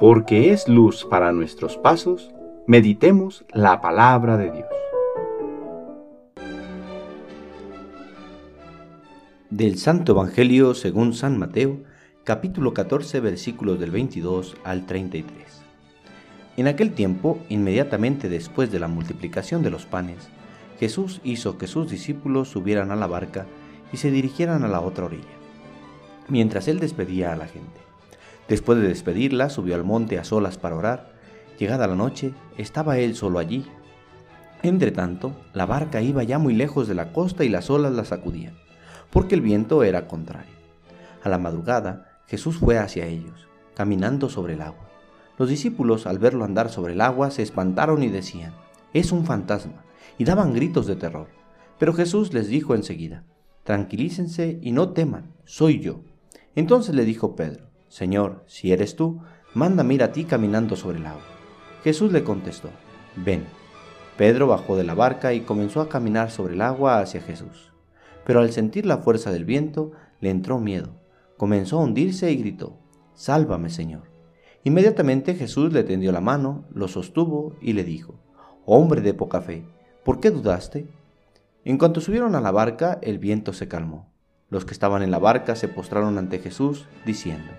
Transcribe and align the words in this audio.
porque 0.00 0.50
es 0.50 0.66
luz 0.66 1.04
para 1.04 1.30
nuestros 1.30 1.76
pasos, 1.76 2.30
meditemos 2.66 3.44
la 3.52 3.82
palabra 3.82 4.38
de 4.38 4.50
Dios. 4.50 4.68
Del 9.50 9.76
Santo 9.76 10.12
Evangelio 10.12 10.72
según 10.72 11.12
San 11.12 11.38
Mateo, 11.38 11.82
capítulo 12.24 12.72
14, 12.72 13.20
versículos 13.20 13.78
del 13.78 13.90
22 13.90 14.56
al 14.64 14.86
33. 14.86 15.60
En 16.56 16.66
aquel 16.66 16.92
tiempo, 16.92 17.38
inmediatamente 17.50 18.30
después 18.30 18.72
de 18.72 18.80
la 18.80 18.88
multiplicación 18.88 19.62
de 19.62 19.70
los 19.70 19.84
panes, 19.84 20.30
Jesús 20.78 21.20
hizo 21.24 21.58
que 21.58 21.66
sus 21.66 21.90
discípulos 21.90 22.48
subieran 22.48 22.90
a 22.90 22.96
la 22.96 23.06
barca 23.06 23.44
y 23.92 23.98
se 23.98 24.10
dirigieran 24.10 24.64
a 24.64 24.68
la 24.68 24.80
otra 24.80 25.04
orilla, 25.04 25.36
mientras 26.28 26.68
él 26.68 26.80
despedía 26.80 27.34
a 27.34 27.36
la 27.36 27.46
gente. 27.46 27.89
Después 28.50 28.80
de 28.80 28.88
despedirla, 28.88 29.48
subió 29.48 29.76
al 29.76 29.84
monte 29.84 30.18
a 30.18 30.24
solas 30.24 30.58
para 30.58 30.74
orar. 30.74 31.12
Llegada 31.56 31.86
la 31.86 31.94
noche, 31.94 32.34
estaba 32.58 32.98
él 32.98 33.14
solo 33.14 33.38
allí. 33.38 33.64
Entretanto, 34.64 35.36
la 35.54 35.66
barca 35.66 36.02
iba 36.02 36.24
ya 36.24 36.40
muy 36.40 36.54
lejos 36.54 36.88
de 36.88 36.96
la 36.96 37.12
costa 37.12 37.44
y 37.44 37.48
las 37.48 37.70
olas 37.70 37.92
la 37.92 38.04
sacudían, 38.04 38.54
porque 39.10 39.36
el 39.36 39.40
viento 39.40 39.84
era 39.84 40.08
contrario. 40.08 40.52
A 41.22 41.28
la 41.28 41.38
madrugada, 41.38 42.18
Jesús 42.26 42.58
fue 42.58 42.76
hacia 42.76 43.06
ellos, 43.06 43.46
caminando 43.74 44.28
sobre 44.28 44.54
el 44.54 44.62
agua. 44.62 44.90
Los 45.38 45.48
discípulos, 45.48 46.08
al 46.08 46.18
verlo 46.18 46.44
andar 46.44 46.70
sobre 46.70 46.94
el 46.94 47.02
agua, 47.02 47.30
se 47.30 47.42
espantaron 47.42 48.02
y 48.02 48.08
decían, 48.08 48.52
es 48.92 49.12
un 49.12 49.26
fantasma, 49.26 49.84
y 50.18 50.24
daban 50.24 50.54
gritos 50.54 50.88
de 50.88 50.96
terror. 50.96 51.28
Pero 51.78 51.94
Jesús 51.94 52.34
les 52.34 52.48
dijo 52.48 52.74
enseguida, 52.74 53.22
tranquilícense 53.62 54.58
y 54.60 54.72
no 54.72 54.90
teman, 54.90 55.34
soy 55.44 55.78
yo. 55.78 56.00
Entonces 56.56 56.96
le 56.96 57.04
dijo 57.04 57.36
Pedro, 57.36 57.69
Señor, 57.90 58.44
si 58.46 58.70
eres 58.70 58.94
tú, 58.94 59.20
mándame 59.52 59.94
ir 59.94 60.04
a 60.04 60.12
ti 60.12 60.22
caminando 60.22 60.76
sobre 60.76 60.98
el 60.98 61.06
agua. 61.06 61.24
Jesús 61.82 62.12
le 62.12 62.22
contestó, 62.22 62.70
ven. 63.16 63.46
Pedro 64.16 64.46
bajó 64.46 64.76
de 64.76 64.84
la 64.84 64.94
barca 64.94 65.34
y 65.34 65.40
comenzó 65.40 65.80
a 65.80 65.88
caminar 65.88 66.30
sobre 66.30 66.54
el 66.54 66.62
agua 66.62 67.00
hacia 67.00 67.20
Jesús. 67.20 67.72
Pero 68.24 68.40
al 68.40 68.52
sentir 68.52 68.86
la 68.86 68.98
fuerza 68.98 69.32
del 69.32 69.44
viento, 69.44 69.90
le 70.20 70.30
entró 70.30 70.60
miedo. 70.60 70.90
Comenzó 71.36 71.80
a 71.80 71.82
hundirse 71.82 72.30
y 72.30 72.36
gritó, 72.36 72.78
Sálvame, 73.14 73.70
Señor. 73.70 74.02
Inmediatamente 74.62 75.34
Jesús 75.34 75.72
le 75.72 75.82
tendió 75.82 76.12
la 76.12 76.20
mano, 76.20 76.66
lo 76.72 76.86
sostuvo 76.86 77.56
y 77.60 77.72
le 77.72 77.82
dijo, 77.82 78.14
Hombre 78.66 79.00
de 79.00 79.14
poca 79.14 79.40
fe, 79.40 79.64
¿por 80.04 80.20
qué 80.20 80.30
dudaste? 80.30 80.86
En 81.64 81.76
cuanto 81.76 82.00
subieron 82.00 82.36
a 82.36 82.40
la 82.40 82.52
barca, 82.52 83.00
el 83.02 83.18
viento 83.18 83.52
se 83.52 83.66
calmó. 83.66 84.12
Los 84.48 84.64
que 84.64 84.74
estaban 84.74 85.02
en 85.02 85.10
la 85.10 85.18
barca 85.18 85.56
se 85.56 85.66
postraron 85.66 86.18
ante 86.18 86.38
Jesús, 86.38 86.86
diciendo, 87.04 87.50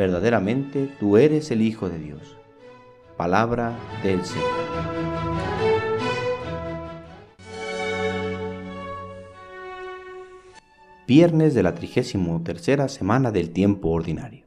verdaderamente 0.00 0.88
tú 0.98 1.18
eres 1.18 1.50
el 1.50 1.60
Hijo 1.60 1.90
de 1.90 1.98
Dios. 1.98 2.34
Palabra 3.18 3.78
del 4.02 4.24
Señor. 4.24 4.48
Viernes 11.06 11.52
de 11.52 11.62
la 11.62 11.74
33 11.74 12.90
semana 12.90 13.30
del 13.30 13.50
tiempo 13.50 13.90
ordinario. 13.90 14.46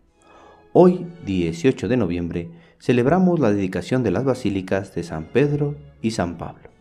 Hoy, 0.72 1.06
18 1.24 1.88
de 1.88 1.98
noviembre, 1.98 2.50
celebramos 2.80 3.40
la 3.40 3.52
dedicación 3.52 4.02
de 4.02 4.10
las 4.10 4.24
basílicas 4.24 4.96
de 4.96 5.04
San 5.04 5.26
Pedro 5.26 5.76
y 6.02 6.12
San 6.12 6.40
Pablo. 6.40 6.72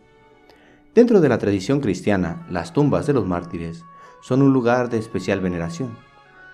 Dentro 0.95 1.21
de 1.21 1.29
la 1.29 1.37
tradición 1.37 1.79
cristiana, 1.79 2.47
las 2.49 2.73
tumbas 2.73 3.05
de 3.05 3.13
los 3.13 3.27
mártires 3.27 3.83
son 4.23 4.41
un 4.41 4.51
lugar 4.51 4.89
de 4.89 4.97
especial 4.97 5.41
veneración 5.41 5.91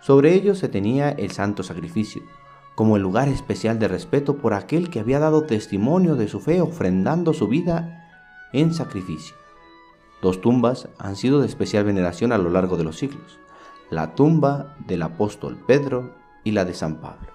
sobre 0.02 0.34
ellos 0.34 0.60
se 0.60 0.70
tenía 0.70 1.10
el 1.10 1.32
santo 1.32 1.64
sacrificio, 1.64 2.22
como 2.76 2.96
el 2.96 3.02
lugar 3.02 3.28
especial 3.28 3.80
de 3.80 3.90
respeto 3.90 4.38
por 4.38 4.54
aquel 4.54 4.90
que 4.90 5.00
había 5.00 5.20
dado 5.20 5.44
testimonio 5.44 6.16
de 6.16 6.28
su 6.28 6.40
fe 6.40 6.62
ofrendando 6.62 7.34
su 7.34 7.48
vida 7.48 8.10
en 8.54 8.74
sacrificio. 8.74 9.36
Dos 10.22 10.42
tumbas 10.42 10.88
han 10.98 11.16
sido 11.16 11.42
de 11.42 11.48
especial 11.48 11.84
veneración 11.84 12.32
a 12.32 12.38
lo 12.38 12.50
largo 12.50 12.78
de 12.78 12.84
los 12.84 12.98
siglos, 12.98 13.40
la 13.90 14.16
tumba 14.16 14.76
del 14.86 15.02
apóstol 15.02 15.58
Pedro 15.68 16.16
y 16.44 16.52
la 16.52 16.66
de 16.66 16.74
San 16.74 17.02
Pablo. 17.02 17.28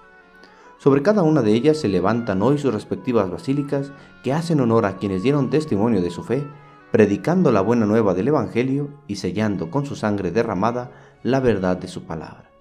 Sobre 0.77 1.01
cada 1.01 1.23
una 1.23 1.41
de 1.41 1.53
ellas 1.53 1.77
se 1.77 1.87
levantan 1.87 2.41
hoy 2.41 2.57
sus 2.57 2.73
respectivas 2.73 3.29
basílicas 3.29 3.91
que 4.23 4.33
hacen 4.33 4.59
honor 4.61 4.85
a 4.85 4.97
quienes 4.97 5.23
dieron 5.23 5.49
testimonio 5.49 6.01
de 6.01 6.11
su 6.11 6.23
fe, 6.23 6.45
predicando 6.91 7.51
la 7.51 7.61
buena 7.61 7.85
nueva 7.85 8.13
del 8.13 8.27
Evangelio 8.27 8.89
y 9.07 9.17
sellando 9.17 9.71
con 9.71 9.85
su 9.85 9.95
sangre 9.95 10.31
derramada 10.31 10.91
la 11.23 11.39
verdad 11.39 11.77
de 11.77 11.87
su 11.87 12.03
palabra. 12.03 12.54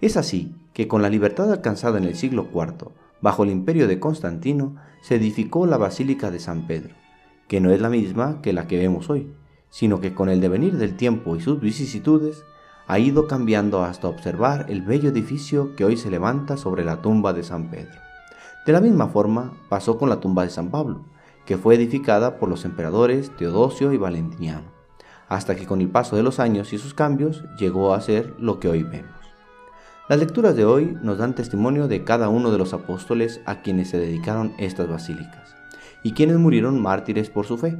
Es 0.00 0.16
así 0.16 0.54
que 0.74 0.88
con 0.88 1.00
la 1.02 1.08
libertad 1.08 1.50
alcanzada 1.50 1.98
en 1.98 2.04
el 2.04 2.16
siglo 2.16 2.48
IV, 2.52 2.90
bajo 3.22 3.44
el 3.44 3.50
imperio 3.50 3.88
de 3.88 3.98
Constantino, 3.98 4.76
se 5.00 5.16
edificó 5.16 5.66
la 5.66 5.78
Basílica 5.78 6.30
de 6.30 6.38
San 6.38 6.66
Pedro, 6.66 6.94
que 7.48 7.60
no 7.60 7.70
es 7.70 7.80
la 7.80 7.88
misma 7.88 8.42
que 8.42 8.52
la 8.52 8.66
que 8.66 8.76
vemos 8.76 9.08
hoy, 9.08 9.32
sino 9.70 10.00
que 10.00 10.14
con 10.14 10.28
el 10.28 10.40
devenir 10.40 10.76
del 10.76 10.96
tiempo 10.96 11.36
y 11.36 11.40
sus 11.40 11.60
vicisitudes, 11.60 12.44
ha 12.86 12.98
ido 12.98 13.26
cambiando 13.26 13.82
hasta 13.82 14.08
observar 14.08 14.66
el 14.68 14.82
bello 14.82 15.08
edificio 15.08 15.74
que 15.74 15.84
hoy 15.84 15.96
se 15.96 16.10
levanta 16.10 16.56
sobre 16.56 16.84
la 16.84 17.02
tumba 17.02 17.32
de 17.32 17.42
San 17.42 17.70
Pedro. 17.70 17.98
De 18.64 18.72
la 18.72 18.80
misma 18.80 19.08
forma 19.08 19.54
pasó 19.68 19.98
con 19.98 20.08
la 20.08 20.20
tumba 20.20 20.44
de 20.44 20.50
San 20.50 20.70
Pablo, 20.70 21.04
que 21.46 21.56
fue 21.56 21.74
edificada 21.74 22.38
por 22.38 22.48
los 22.48 22.64
emperadores 22.64 23.30
Teodosio 23.36 23.92
y 23.92 23.96
Valentiniano, 23.96 24.66
hasta 25.28 25.56
que 25.56 25.66
con 25.66 25.80
el 25.80 25.88
paso 25.88 26.16
de 26.16 26.22
los 26.22 26.38
años 26.38 26.72
y 26.72 26.78
sus 26.78 26.94
cambios 26.94 27.44
llegó 27.58 27.94
a 27.94 28.00
ser 28.00 28.34
lo 28.38 28.60
que 28.60 28.68
hoy 28.68 28.82
vemos. 28.82 29.15
Las 30.08 30.20
lecturas 30.20 30.54
de 30.54 30.64
hoy 30.64 30.96
nos 31.02 31.18
dan 31.18 31.34
testimonio 31.34 31.88
de 31.88 32.04
cada 32.04 32.28
uno 32.28 32.52
de 32.52 32.58
los 32.58 32.72
apóstoles 32.72 33.40
a 33.44 33.62
quienes 33.62 33.90
se 33.90 33.98
dedicaron 33.98 34.54
estas 34.56 34.88
basílicas 34.88 35.56
y 36.04 36.12
quienes 36.12 36.36
murieron 36.36 36.80
mártires 36.80 37.28
por 37.28 37.44
su 37.44 37.58
fe. 37.58 37.76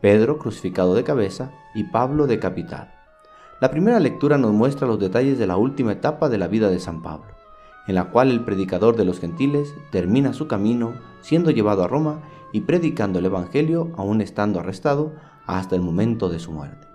Pedro 0.00 0.38
crucificado 0.38 0.94
de 0.94 1.02
cabeza 1.02 1.50
y 1.74 1.82
Pablo 1.82 2.28
decapitado. 2.28 2.86
La 3.60 3.72
primera 3.72 3.98
lectura 3.98 4.38
nos 4.38 4.52
muestra 4.52 4.86
los 4.86 5.00
detalles 5.00 5.36
de 5.36 5.48
la 5.48 5.56
última 5.56 5.90
etapa 5.90 6.28
de 6.28 6.38
la 6.38 6.46
vida 6.46 6.70
de 6.70 6.78
San 6.78 7.02
Pablo, 7.02 7.34
en 7.88 7.96
la 7.96 8.04
cual 8.12 8.30
el 8.30 8.44
predicador 8.44 8.94
de 8.94 9.04
los 9.04 9.18
gentiles 9.18 9.74
termina 9.90 10.34
su 10.34 10.46
camino 10.46 10.94
siendo 11.22 11.50
llevado 11.50 11.82
a 11.82 11.88
Roma 11.88 12.20
y 12.52 12.60
predicando 12.60 13.18
el 13.18 13.26
Evangelio 13.26 13.90
aún 13.96 14.20
estando 14.20 14.60
arrestado 14.60 15.12
hasta 15.44 15.74
el 15.74 15.82
momento 15.82 16.28
de 16.28 16.38
su 16.38 16.52
muerte. 16.52 16.87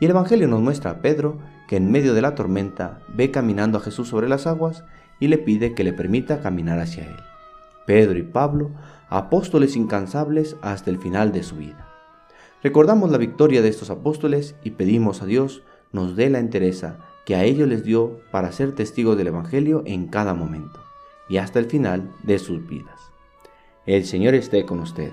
Y 0.00 0.06
el 0.06 0.10
Evangelio 0.10 0.48
nos 0.48 0.60
muestra 0.60 0.90
a 0.92 0.98
Pedro 1.00 1.38
que 1.68 1.76
en 1.76 1.90
medio 1.90 2.14
de 2.14 2.22
la 2.22 2.34
tormenta 2.34 3.00
ve 3.08 3.30
caminando 3.30 3.78
a 3.78 3.80
Jesús 3.80 4.08
sobre 4.08 4.28
las 4.28 4.46
aguas 4.46 4.84
y 5.20 5.28
le 5.28 5.38
pide 5.38 5.74
que 5.74 5.84
le 5.84 5.92
permita 5.92 6.40
caminar 6.40 6.78
hacia 6.78 7.04
él. 7.04 7.16
Pedro 7.86 8.18
y 8.18 8.22
Pablo, 8.22 8.70
apóstoles 9.08 9.76
incansables 9.76 10.56
hasta 10.62 10.90
el 10.90 10.98
final 10.98 11.32
de 11.32 11.42
su 11.42 11.56
vida. 11.56 11.88
Recordamos 12.62 13.10
la 13.10 13.18
victoria 13.18 13.62
de 13.62 13.68
estos 13.68 13.90
apóstoles 13.90 14.56
y 14.64 14.70
pedimos 14.70 15.22
a 15.22 15.26
Dios 15.26 15.62
nos 15.92 16.16
dé 16.16 16.28
la 16.28 16.40
entereza 16.40 16.96
que 17.24 17.36
a 17.36 17.44
ellos 17.44 17.68
les 17.68 17.84
dio 17.84 18.20
para 18.30 18.52
ser 18.52 18.74
testigos 18.74 19.16
del 19.16 19.28
Evangelio 19.28 19.82
en 19.86 20.08
cada 20.08 20.34
momento 20.34 20.80
y 21.28 21.36
hasta 21.36 21.58
el 21.58 21.66
final 21.66 22.10
de 22.22 22.38
sus 22.38 22.66
vidas. 22.66 23.00
El 23.86 24.04
Señor 24.04 24.34
esté 24.34 24.66
con 24.66 24.80
ustedes. 24.80 25.12